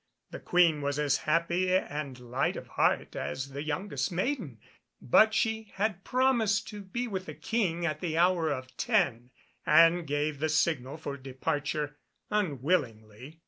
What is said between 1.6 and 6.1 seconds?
and light of heart as the youngest maiden, but she had